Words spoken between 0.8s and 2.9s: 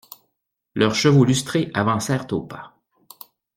chevaux lustrés avancèrent au pas.